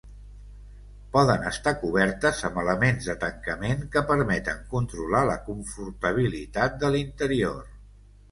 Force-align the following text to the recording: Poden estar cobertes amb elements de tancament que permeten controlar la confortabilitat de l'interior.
Poden 1.15 1.43
estar 1.49 1.73
cobertes 1.81 2.39
amb 2.49 2.55
elements 2.61 3.09
de 3.11 3.15
tancament 3.25 3.83
que 3.95 4.03
permeten 4.13 4.63
controlar 4.73 5.21
la 5.33 5.37
confortabilitat 5.51 6.83
de 6.85 6.91
l'interior. 6.97 7.63